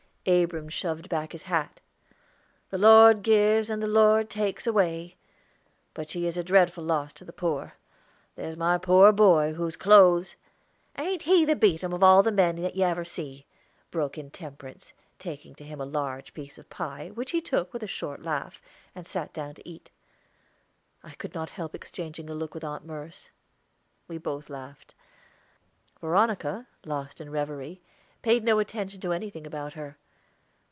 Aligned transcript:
Abram 0.27 0.69
shoved 0.69 1.09
back 1.09 1.31
his 1.31 1.41
hat. 1.41 1.79
"'The 2.69 2.77
Lord 2.77 3.23
gives 3.23 3.71
and 3.71 3.81
the 3.81 3.87
Lord 3.87 4.29
takes 4.29 4.67
away,' 4.67 5.15
but 5.95 6.09
she 6.09 6.27
is 6.27 6.37
a 6.37 6.43
dreadful 6.43 6.83
loss 6.83 7.11
to 7.13 7.25
the 7.25 7.33
poor. 7.33 7.73
There's 8.35 8.55
my 8.55 8.77
poor 8.77 9.11
boy, 9.11 9.53
whose 9.53 9.75
clothes" 9.75 10.35
"Ain't 10.95 11.23
he 11.23 11.43
the 11.43 11.55
beatum 11.55 11.91
of 11.91 12.03
all 12.03 12.21
the 12.21 12.31
men 12.31 12.57
that 12.57 12.77
ever 12.79 13.01
you 13.01 13.05
see?" 13.05 13.47
broke 13.89 14.15
in 14.15 14.29
Temperance, 14.29 14.93
taking 15.17 15.55
to 15.55 15.63
him 15.63 15.81
a 15.81 15.85
large 15.87 16.35
piece 16.35 16.59
of 16.59 16.69
pie, 16.69 17.09
which 17.15 17.31
he 17.31 17.41
took 17.41 17.73
with 17.73 17.81
a 17.81 17.87
short 17.87 18.21
laugh, 18.21 18.61
and 18.93 19.07
sat 19.07 19.33
down 19.33 19.55
to 19.55 19.67
eat. 19.67 19.89
I 21.01 21.13
could 21.15 21.33
not 21.33 21.49
help 21.49 21.73
exchanging 21.73 22.29
a 22.29 22.35
look 22.35 22.53
with 22.53 22.63
Aunt 22.63 22.85
Merce; 22.85 23.31
we 24.07 24.19
both 24.19 24.51
laughed. 24.51 24.93
Veronica, 25.99 26.67
lost 26.85 27.19
in 27.21 27.31
revery, 27.31 27.81
paid 28.21 28.43
no 28.43 28.59
attention 28.59 29.01
to 29.01 29.13
anything 29.13 29.47
about 29.47 29.73
her. 29.73 29.97